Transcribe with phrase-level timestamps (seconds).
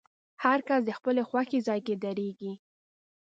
[0.43, 2.53] هر کس د خپلې خوښې ځای کې درېږي.